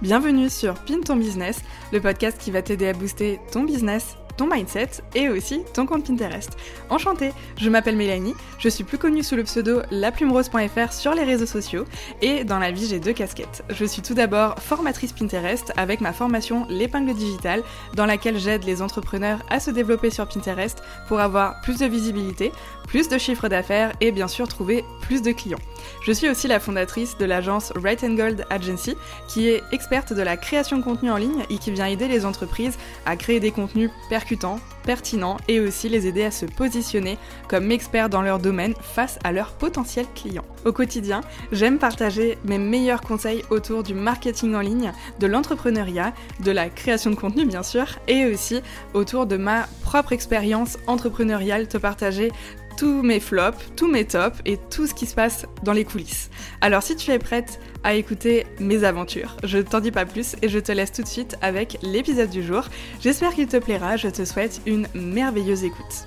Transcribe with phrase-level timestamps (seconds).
[0.00, 1.58] Bienvenue sur Pin ton business,
[1.92, 6.06] le podcast qui va t'aider à booster ton business ton mindset et aussi ton compte
[6.06, 6.56] Pinterest.
[6.88, 11.44] Enchantée, je m'appelle Mélanie, je suis plus connue sous le pseudo laplumerose.fr sur les réseaux
[11.44, 11.84] sociaux
[12.22, 13.64] et dans la vie j'ai deux casquettes.
[13.68, 17.62] Je suis tout d'abord formatrice Pinterest avec ma formation L'épingle digitale
[17.94, 22.52] dans laquelle j'aide les entrepreneurs à se développer sur Pinterest pour avoir plus de visibilité,
[22.86, 25.58] plus de chiffres d'affaires et bien sûr trouver plus de clients.
[26.04, 30.22] Je suis aussi la fondatrice de l'agence Right and Gold Agency qui est experte de
[30.22, 33.50] la création de contenu en ligne et qui vient aider les entreprises à créer des
[33.50, 33.90] contenus
[34.28, 37.16] percutants pertinent et aussi les aider à se positionner
[37.48, 40.44] comme experts dans leur domaine face à leurs potentiels clients.
[40.66, 46.50] Au quotidien, j'aime partager mes meilleurs conseils autour du marketing en ligne, de l'entrepreneuriat, de
[46.50, 48.60] la création de contenu bien sûr, et aussi
[48.92, 52.30] autour de ma propre expérience entrepreneuriale, te partager
[52.76, 56.30] tous mes flops, tous mes tops et tout ce qui se passe dans les coulisses.
[56.60, 60.48] Alors si tu es prête à écouter mes aventures, je t'en dis pas plus et
[60.48, 62.64] je te laisse tout de suite avec l'épisode du jour.
[63.00, 66.06] J'espère qu'il te plaira, je te souhaite une merveilleuse écoute.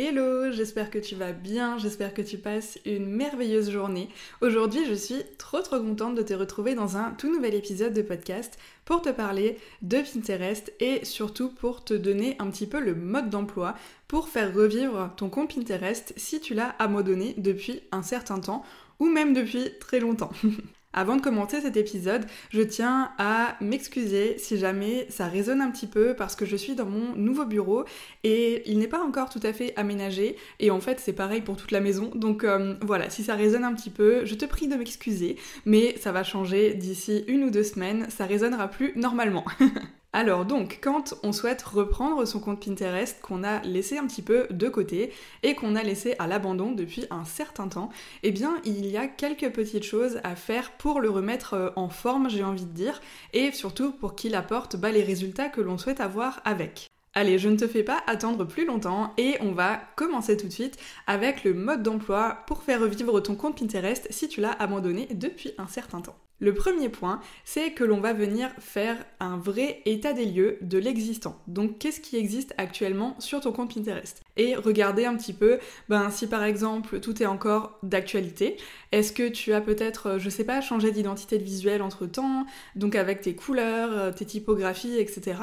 [0.00, 4.08] Hello, j'espère que tu vas bien, j'espère que tu passes une merveilleuse journée.
[4.40, 8.02] Aujourd'hui, je suis trop trop contente de te retrouver dans un tout nouvel épisode de
[8.02, 12.94] podcast pour te parler de Pinterest et surtout pour te donner un petit peu le
[12.94, 13.74] mode d'emploi
[14.06, 18.64] pour faire revivre ton compte Pinterest si tu l'as abandonné depuis un certain temps
[19.00, 20.30] ou même depuis très longtemps.
[20.94, 25.86] Avant de commencer cet épisode, je tiens à m'excuser si jamais ça résonne un petit
[25.86, 27.84] peu parce que je suis dans mon nouveau bureau
[28.24, 31.56] et il n'est pas encore tout à fait aménagé et en fait c'est pareil pour
[31.56, 32.10] toute la maison.
[32.14, 35.36] Donc euh, voilà, si ça résonne un petit peu, je te prie de m'excuser,
[35.66, 39.44] mais ça va changer d'ici une ou deux semaines, ça résonnera plus normalement.
[40.14, 44.46] Alors donc, quand on souhaite reprendre son compte Pinterest qu'on a laissé un petit peu
[44.50, 47.90] de côté et qu'on a laissé à l'abandon depuis un certain temps,
[48.22, 51.90] eh bien il y a quelques petites choses à faire pour le remettre euh, en
[51.90, 53.02] forme, j'ai envie de dire,
[53.34, 56.88] et surtout pour qu'il apporte bah, les résultats que l'on souhaite avoir avec.
[57.12, 60.52] Allez, je ne te fais pas attendre plus longtemps et on va commencer tout de
[60.52, 65.06] suite avec le mode d'emploi pour faire revivre ton compte Pinterest si tu l'as abandonné
[65.12, 66.16] depuis un certain temps.
[66.40, 70.78] Le premier point, c'est que l'on va venir faire un vrai état des lieux de
[70.78, 71.36] l'existant.
[71.48, 74.22] Donc qu'est-ce qui existe actuellement sur ton compte Pinterest?
[74.36, 78.56] Et regarder un petit peu, ben si par exemple tout est encore d'actualité,
[78.92, 82.94] est-ce que tu as peut-être, euh, je sais pas, changé d'identité visuelle entre temps, donc
[82.94, 85.40] avec tes couleurs, euh, tes typographies, etc.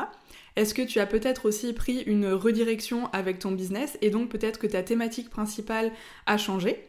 [0.56, 4.60] Est-ce que tu as peut-être aussi pris une redirection avec ton business et donc peut-être
[4.60, 5.92] que ta thématique principale
[6.26, 6.88] a changé?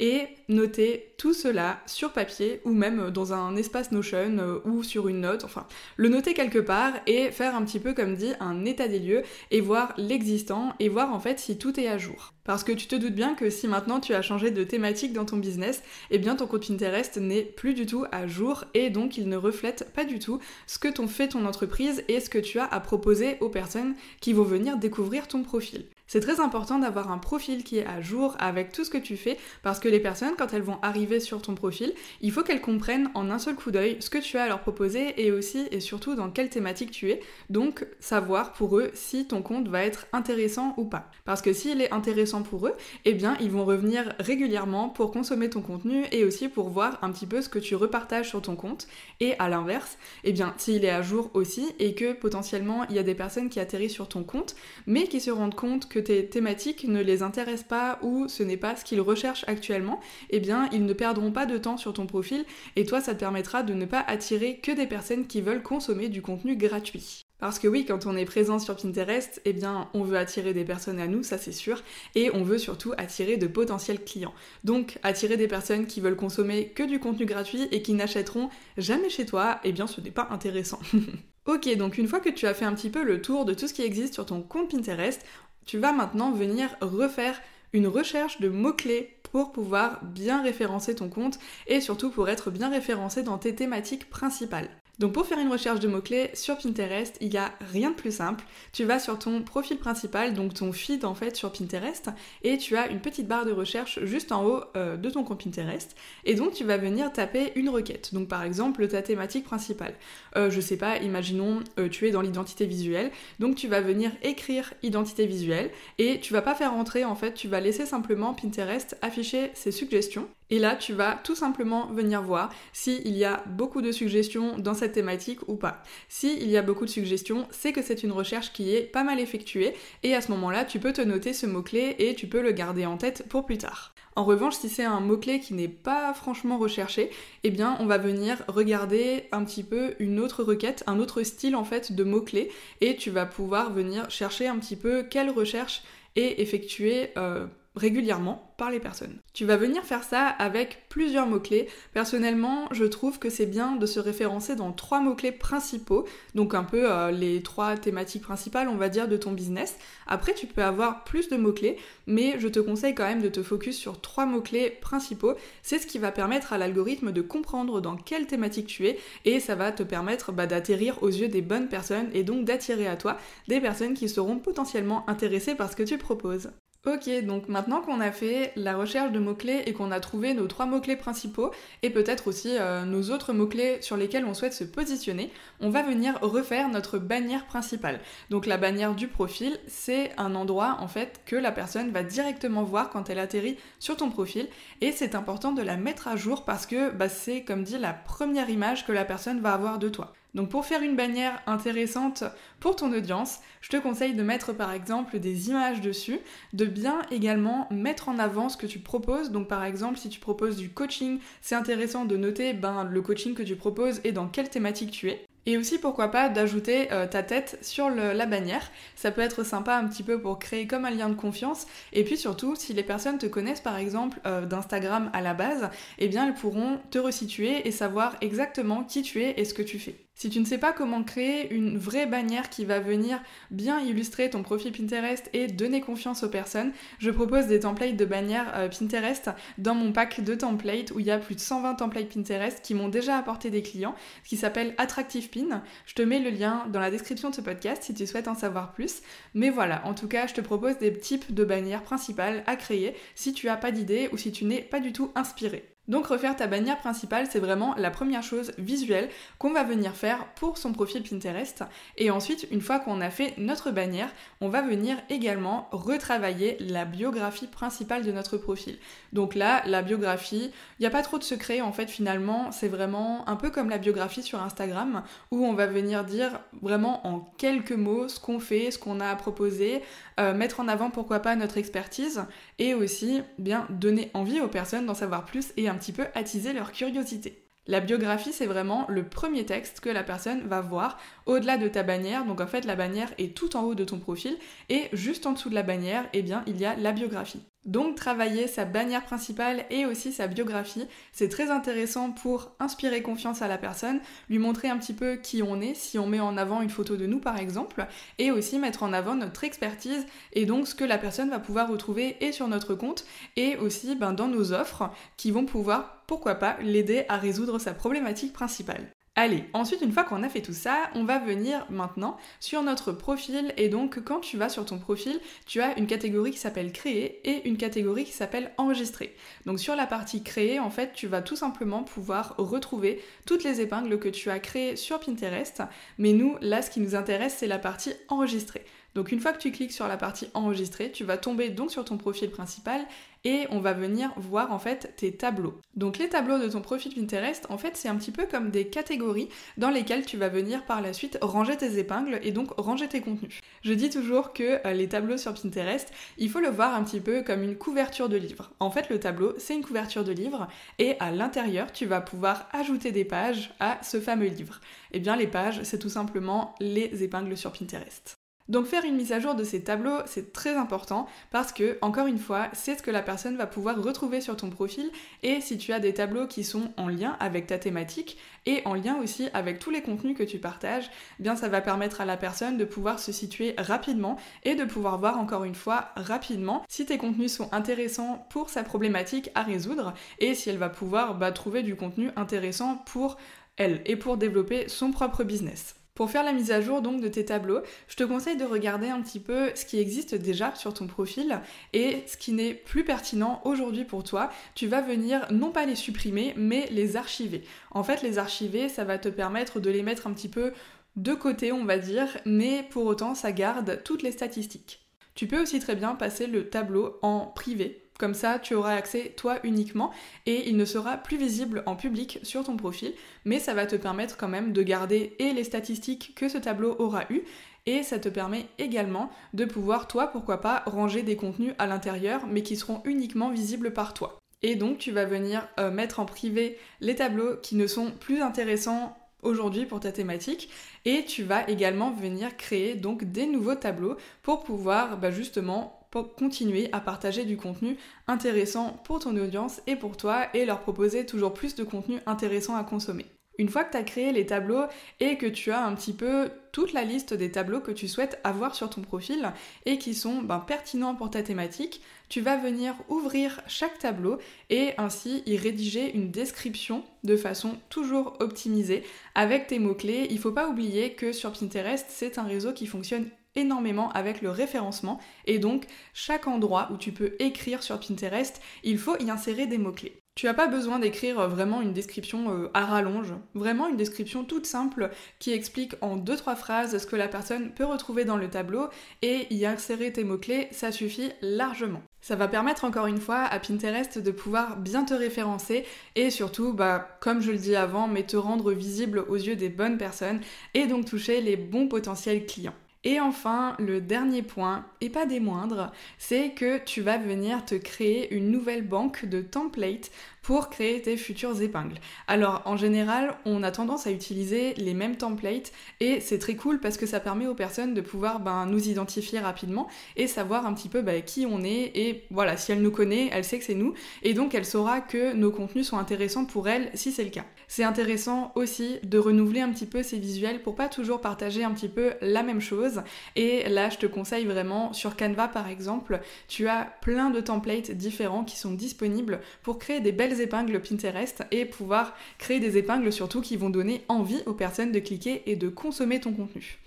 [0.00, 5.08] Et noter tout cela sur papier ou même dans un espace Notion euh, ou sur
[5.08, 5.66] une note, enfin
[5.96, 9.22] le noter quelque part et faire un petit peu comme dit un état des lieux
[9.50, 12.32] et voir l'existant et voir en fait si tout est à jour.
[12.44, 15.24] Parce que tu te doutes bien que si maintenant tu as changé de thématique dans
[15.24, 19.18] ton business, eh bien ton compte Pinterest n'est plus du tout à jour et donc
[19.18, 22.38] il ne reflète pas du tout ce que t'ont fait ton entreprise et ce que
[22.38, 25.84] tu as à proposer aux personnes qui vont venir découvrir ton profil.
[26.10, 29.18] C'est très important d'avoir un profil qui est à jour avec tout ce que tu
[29.18, 31.92] fais parce que les personnes, quand elles vont arriver sur ton profil,
[32.22, 34.60] il faut qu'elles comprennent en un seul coup d'œil ce que tu as à leur
[34.60, 37.20] proposer et aussi et surtout dans quelle thématique tu es.
[37.50, 41.10] Donc savoir pour eux si ton compte va être intéressant ou pas.
[41.26, 45.50] Parce que s'il est intéressant pour eux, eh bien ils vont revenir régulièrement pour consommer
[45.50, 48.56] ton contenu et aussi pour voir un petit peu ce que tu repartages sur ton
[48.56, 48.88] compte.
[49.20, 52.98] Et à l'inverse, eh bien s'il est à jour aussi et que potentiellement il y
[52.98, 56.28] a des personnes qui atterrissent sur ton compte mais qui se rendent compte que tes
[56.28, 60.00] thématiques ne les intéressent pas ou ce n'est pas ce qu'ils recherchent actuellement,
[60.30, 62.44] eh bien ils ne perdront pas de temps sur ton profil
[62.76, 66.08] et toi ça te permettra de ne pas attirer que des personnes qui veulent consommer
[66.08, 67.24] du contenu gratuit.
[67.38, 70.64] Parce que oui, quand on est présent sur Pinterest, eh bien, on veut attirer des
[70.64, 71.82] personnes à nous, ça c'est sûr,
[72.16, 74.34] et on veut surtout attirer de potentiels clients.
[74.64, 79.08] Donc, attirer des personnes qui veulent consommer que du contenu gratuit et qui n'achèteront jamais
[79.08, 80.80] chez toi, eh bien, ce n'est pas intéressant.
[81.46, 83.68] ok, donc une fois que tu as fait un petit peu le tour de tout
[83.68, 85.24] ce qui existe sur ton compte Pinterest,
[85.68, 87.38] tu vas maintenant venir refaire
[87.74, 92.70] une recherche de mots-clés pour pouvoir bien référencer ton compte et surtout pour être bien
[92.70, 94.70] référencé dans tes thématiques principales.
[94.98, 98.10] Donc pour faire une recherche de mots-clés sur Pinterest, il n'y a rien de plus
[98.10, 98.44] simple.
[98.72, 102.10] Tu vas sur ton profil principal, donc ton feed en fait sur Pinterest,
[102.42, 105.44] et tu as une petite barre de recherche juste en haut euh, de ton compte
[105.44, 105.94] Pinterest.
[106.24, 108.12] Et donc tu vas venir taper une requête.
[108.12, 109.94] Donc par exemple ta thématique principale.
[110.36, 114.10] Euh, je sais pas, imaginons euh, tu es dans l'identité visuelle, donc tu vas venir
[114.22, 118.34] écrire identité visuelle et tu vas pas faire entrer en fait, tu vas laisser simplement
[118.34, 123.42] Pinterest afficher ses suggestions et là, tu vas tout simplement venir voir s'il y a
[123.46, 125.82] beaucoup de suggestions dans cette thématique ou pas.
[126.08, 129.20] S'il y a beaucoup de suggestions, c'est que c'est une recherche qui est pas mal
[129.20, 132.52] effectuée et à ce moment-là, tu peux te noter ce mot-clé et tu peux le
[132.52, 133.94] garder en tête pour plus tard.
[134.16, 137.10] En revanche, si c'est un mot-clé qui n'est pas franchement recherché,
[137.44, 141.54] eh bien on va venir regarder un petit peu une autre requête, un autre style
[141.54, 142.50] en fait de mots-clés
[142.80, 145.82] et tu vas pouvoir venir chercher un petit peu quelle recherche
[146.16, 147.46] est effectuée euh,
[147.78, 149.18] régulièrement par les personnes.
[149.32, 151.68] Tu vas venir faire ça avec plusieurs mots-clés.
[151.94, 156.04] Personnellement, je trouve que c'est bien de se référencer dans trois mots-clés principaux,
[156.34, 159.76] donc un peu euh, les trois thématiques principales, on va dire, de ton business.
[160.06, 163.42] Après, tu peux avoir plus de mots-clés, mais je te conseille quand même de te
[163.42, 165.34] focus sur trois mots-clés principaux.
[165.62, 169.38] C'est ce qui va permettre à l'algorithme de comprendre dans quelle thématique tu es, et
[169.38, 172.96] ça va te permettre bah, d'atterrir aux yeux des bonnes personnes, et donc d'attirer à
[172.96, 173.16] toi
[173.46, 176.50] des personnes qui seront potentiellement intéressées par ce que tu proposes.
[176.88, 180.46] Ok, donc maintenant qu'on a fait la recherche de mots-clés et qu'on a trouvé nos
[180.46, 181.50] trois mots-clés principaux
[181.82, 185.30] et peut-être aussi euh, nos autres mots-clés sur lesquels on souhaite se positionner,
[185.60, 188.00] on va venir refaire notre bannière principale.
[188.30, 192.62] Donc la bannière du profil, c'est un endroit en fait que la personne va directement
[192.62, 194.48] voir quand elle atterrit sur ton profil
[194.80, 197.92] et c'est important de la mettre à jour parce que bah, c'est comme dit la
[197.92, 200.14] première image que la personne va avoir de toi.
[200.34, 202.24] Donc pour faire une bannière intéressante
[202.60, 206.20] pour ton audience, je te conseille de mettre par exemple des images dessus,
[206.52, 209.30] de bien également mettre en avant ce que tu proposes.
[209.30, 213.34] Donc par exemple, si tu proposes du coaching, c'est intéressant de noter ben, le coaching
[213.34, 215.24] que tu proposes et dans quelle thématique tu es.
[215.46, 218.70] Et aussi pourquoi pas d'ajouter euh, ta tête sur la bannière.
[218.96, 221.66] Ça peut être sympa un petit peu pour créer comme un lien de confiance.
[221.94, 225.70] Et puis surtout, si les personnes te connaissent par exemple euh, d'Instagram à la base,
[225.98, 229.62] eh bien elles pourront te resituer et savoir exactement qui tu es et ce que
[229.62, 230.07] tu fais.
[230.18, 233.22] Si tu ne sais pas comment créer une vraie bannière qui va venir
[233.52, 238.04] bien illustrer ton profil Pinterest et donner confiance aux personnes, je propose des templates de
[238.04, 241.76] bannières euh, Pinterest dans mon pack de templates où il y a plus de 120
[241.76, 243.94] templates Pinterest qui m'ont déjà apporté des clients,
[244.24, 245.62] qui s'appelle Attractive Pin.
[245.86, 248.34] Je te mets le lien dans la description de ce podcast si tu souhaites en
[248.34, 249.02] savoir plus.
[249.34, 252.96] Mais voilà, en tout cas, je te propose des types de bannières principales à créer
[253.14, 255.77] si tu n'as pas d'idée ou si tu n'es pas du tout inspiré.
[255.88, 259.08] Donc refaire ta bannière principale, c'est vraiment la première chose visuelle
[259.38, 261.64] qu'on va venir faire pour son profil Pinterest.
[261.96, 266.84] Et ensuite, une fois qu'on a fait notre bannière, on va venir également retravailler la
[266.84, 268.78] biographie principale de notre profil.
[269.12, 272.68] Donc là, la biographie, il n'y a pas trop de secret en fait finalement, c'est
[272.68, 277.20] vraiment un peu comme la biographie sur Instagram où on va venir dire vraiment en
[277.38, 279.82] quelques mots ce qu'on fait, ce qu'on a à proposer,
[280.20, 282.22] euh, mettre en avant pourquoi pas notre expertise
[282.58, 286.52] et aussi bien donner envie aux personnes d'en savoir plus et un petit peu attiser
[286.52, 287.44] leur curiosité.
[287.68, 291.82] La biographie, c'est vraiment le premier texte que la personne va voir au-delà de ta
[291.82, 292.24] bannière.
[292.24, 294.38] Donc en fait, la bannière est tout en haut de ton profil
[294.70, 297.42] et juste en dessous de la bannière, eh bien, il y a la biographie.
[297.68, 303.42] Donc travailler sa bannière principale et aussi sa biographie, c'est très intéressant pour inspirer confiance
[303.42, 304.00] à la personne,
[304.30, 306.96] lui montrer un petit peu qui on est, si on met en avant une photo
[306.96, 307.86] de nous par exemple,
[308.16, 311.68] et aussi mettre en avant notre expertise et donc ce que la personne va pouvoir
[311.68, 313.04] retrouver et sur notre compte
[313.36, 317.74] et aussi ben, dans nos offres qui vont pouvoir, pourquoi pas, l'aider à résoudre sa
[317.74, 318.88] problématique principale.
[319.20, 322.92] Allez, ensuite une fois qu'on a fait tout ça, on va venir maintenant sur notre
[322.92, 326.70] profil et donc quand tu vas sur ton profil, tu as une catégorie qui s'appelle
[326.70, 329.16] créer et une catégorie qui s'appelle enregistrer.
[329.44, 333.60] Donc sur la partie créer, en fait, tu vas tout simplement pouvoir retrouver toutes les
[333.60, 335.64] épingles que tu as créées sur Pinterest,
[335.98, 338.64] mais nous, là, ce qui nous intéresse, c'est la partie enregistrer.
[338.94, 341.84] Donc une fois que tu cliques sur la partie enregistrer, tu vas tomber donc sur
[341.84, 342.84] ton profil principal
[343.24, 345.60] et on va venir voir en fait tes tableaux.
[345.74, 348.68] Donc les tableaux de ton profil Pinterest, en fait, c'est un petit peu comme des
[348.68, 352.88] catégories dans lesquelles tu vas venir par la suite ranger tes épingles et donc ranger
[352.88, 353.40] tes contenus.
[353.62, 357.00] Je dis toujours que euh, les tableaux sur Pinterest, il faut le voir un petit
[357.00, 358.50] peu comme une couverture de livre.
[358.60, 362.48] En fait, le tableau, c'est une couverture de livre et à l'intérieur, tu vas pouvoir
[362.52, 364.60] ajouter des pages à ce fameux livre.
[364.92, 368.18] Eh bien les pages, c'est tout simplement les épingles sur Pinterest.
[368.48, 372.06] Donc faire une mise à jour de ces tableaux, c'est très important parce que, encore
[372.06, 374.90] une fois, c'est ce que la personne va pouvoir retrouver sur ton profil
[375.22, 378.72] et si tu as des tableaux qui sont en lien avec ta thématique et en
[378.72, 380.90] lien aussi avec tous les contenus que tu partages,
[381.20, 384.64] eh bien ça va permettre à la personne de pouvoir se situer rapidement et de
[384.64, 389.42] pouvoir voir encore une fois rapidement si tes contenus sont intéressants pour sa problématique à
[389.42, 393.18] résoudre et si elle va pouvoir bah, trouver du contenu intéressant pour
[393.58, 395.77] elle et pour développer son propre business.
[395.98, 398.86] Pour faire la mise à jour donc de tes tableaux, je te conseille de regarder
[398.86, 401.40] un petit peu ce qui existe déjà sur ton profil
[401.72, 404.30] et ce qui n'est plus pertinent aujourd'hui pour toi.
[404.54, 407.42] Tu vas venir non pas les supprimer mais les archiver.
[407.72, 410.52] En fait, les archiver, ça va te permettre de les mettre un petit peu
[410.94, 414.86] de côté, on va dire, mais pour autant, ça garde toutes les statistiques.
[415.16, 419.12] Tu peux aussi très bien passer le tableau en privé comme ça, tu auras accès
[419.16, 419.90] toi uniquement
[420.24, 423.74] et il ne sera plus visible en public sur ton profil, mais ça va te
[423.74, 427.22] permettre quand même de garder et les statistiques que ce tableau aura eu
[427.66, 432.26] Et ça te permet également de pouvoir, toi, pourquoi pas, ranger des contenus à l'intérieur,
[432.26, 434.18] mais qui seront uniquement visibles par toi.
[434.42, 438.22] Et donc tu vas venir euh, mettre en privé les tableaux qui ne sont plus
[438.22, 440.50] intéressants aujourd'hui pour ta thématique
[440.84, 445.78] et tu vas également venir créer donc des nouveaux tableaux pour pouvoir bah, justement
[446.16, 451.06] continuer à partager du contenu intéressant pour ton audience et pour toi et leur proposer
[451.06, 453.06] toujours plus de contenu intéressant à consommer.
[453.38, 454.64] Une fois que tu as créé les tableaux
[454.98, 458.18] et que tu as un petit peu toute la liste des tableaux que tu souhaites
[458.24, 459.32] avoir sur ton profil
[459.64, 464.18] et qui sont ben, pertinents pour ta thématique, tu vas venir ouvrir chaque tableau
[464.50, 468.82] et ainsi y rédiger une description de façon toujours optimisée
[469.14, 470.08] avec tes mots-clés.
[470.10, 474.20] Il ne faut pas oublier que sur Pinterest, c'est un réseau qui fonctionne énormément avec
[474.20, 479.10] le référencement et donc chaque endroit où tu peux écrire sur Pinterest, il faut y
[479.10, 480.02] insérer des mots-clés.
[480.18, 484.24] Tu n'as pas besoin d'écrire euh, vraiment une description euh, à rallonge, vraiment une description
[484.24, 488.16] toute simple qui explique en deux trois phrases ce que la personne peut retrouver dans
[488.16, 488.66] le tableau
[489.00, 491.84] et y insérer tes mots-clés, ça suffit largement.
[492.00, 496.52] Ça va permettre encore une fois à Pinterest de pouvoir bien te référencer et surtout,
[496.52, 500.18] bah, comme je le dis avant, mais te rendre visible aux yeux des bonnes personnes
[500.52, 502.56] et donc toucher les bons potentiels clients.
[502.84, 507.56] Et enfin, le dernier point, et pas des moindres, c'est que tu vas venir te
[507.56, 509.90] créer une nouvelle banque de templates
[510.28, 511.80] pour créer tes futures épingles.
[512.06, 516.60] Alors en général, on a tendance à utiliser les mêmes templates et c'est très cool
[516.60, 520.52] parce que ça permet aux personnes de pouvoir ben, nous identifier rapidement et savoir un
[520.52, 523.44] petit peu ben, qui on est et voilà, si elle nous connaît, elle sait que
[523.46, 527.04] c'est nous et donc elle saura que nos contenus sont intéressants pour elle si c'est
[527.04, 527.24] le cas.
[527.46, 531.52] C'est intéressant aussi de renouveler un petit peu ces visuels pour pas toujours partager un
[531.52, 532.82] petit peu la même chose
[533.16, 537.70] et là je te conseille vraiment sur Canva par exemple, tu as plein de templates
[537.70, 542.92] différents qui sont disponibles pour créer des belles épingles Pinterest et pouvoir créer des épingles
[542.92, 546.58] surtout qui vont donner envie aux personnes de cliquer et de consommer ton contenu.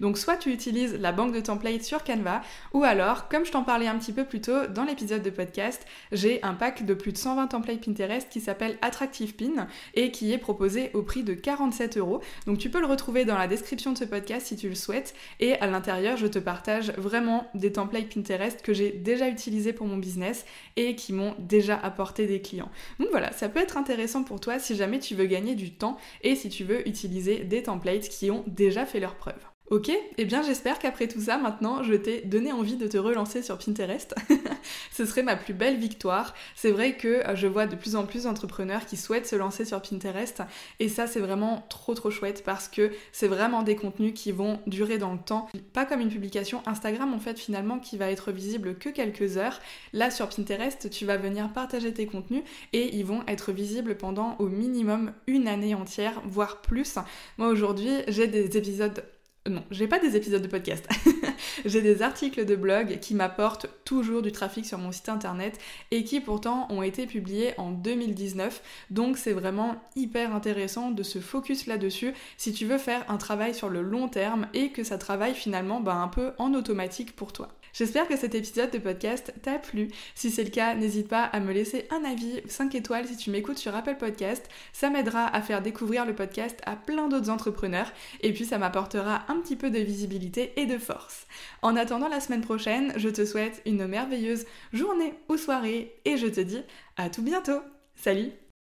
[0.00, 2.42] Donc soit tu utilises la banque de templates sur Canva,
[2.72, 5.86] ou alors, comme je t'en parlais un petit peu plus tôt dans l'épisode de podcast,
[6.12, 10.32] j'ai un pack de plus de 120 templates Pinterest qui s'appelle Attractive Pin et qui
[10.32, 12.20] est proposé au prix de 47 euros.
[12.46, 15.14] Donc tu peux le retrouver dans la description de ce podcast si tu le souhaites.
[15.40, 19.86] Et à l'intérieur, je te partage vraiment des templates Pinterest que j'ai déjà utilisés pour
[19.86, 20.44] mon business
[20.76, 22.70] et qui m'ont déjà apporté des clients.
[22.98, 25.96] Donc voilà, ça peut être intéressant pour toi si jamais tu veux gagner du temps
[26.22, 29.55] et si tu veux utiliser des templates qui ont déjà fait leurs preuves.
[29.68, 33.42] Ok, eh bien j'espère qu'après tout ça, maintenant, je t'ai donné envie de te relancer
[33.42, 34.14] sur Pinterest.
[34.92, 36.34] Ce serait ma plus belle victoire.
[36.54, 39.64] C'est vrai que euh, je vois de plus en plus d'entrepreneurs qui souhaitent se lancer
[39.64, 40.42] sur Pinterest
[40.78, 44.60] et ça c'est vraiment trop trop chouette parce que c'est vraiment des contenus qui vont
[44.68, 45.48] durer dans le temps.
[45.72, 49.60] Pas comme une publication Instagram en fait finalement qui va être visible que quelques heures.
[49.92, 54.36] Là sur Pinterest, tu vas venir partager tes contenus et ils vont être visibles pendant
[54.38, 56.98] au minimum une année entière, voire plus.
[57.36, 59.02] Moi aujourd'hui, j'ai des épisodes
[59.48, 60.88] non, j'ai pas des épisodes de podcast.
[61.64, 65.58] j'ai des articles de blog qui m'apportent toujours du trafic sur mon site internet
[65.90, 68.62] et qui pourtant ont été publiés en 2019.
[68.90, 73.54] Donc c'est vraiment hyper intéressant de se focus là-dessus si tu veux faire un travail
[73.54, 77.32] sur le long terme et que ça travaille finalement bah, un peu en automatique pour
[77.32, 77.48] toi.
[77.76, 79.88] J'espère que cet épisode de podcast t'a plu.
[80.14, 83.28] Si c'est le cas, n'hésite pas à me laisser un avis 5 étoiles si tu
[83.28, 84.48] m'écoutes sur Apple Podcast.
[84.72, 87.92] Ça m'aidera à faire découvrir le podcast à plein d'autres entrepreneurs
[88.22, 91.26] et puis ça m'apportera un petit peu de visibilité et de force.
[91.60, 96.28] En attendant la semaine prochaine, je te souhaite une merveilleuse journée ou soirée et je
[96.28, 96.62] te dis
[96.96, 97.60] à tout bientôt.
[97.94, 98.45] Salut